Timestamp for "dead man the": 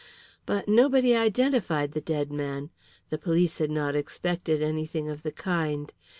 2.01-3.19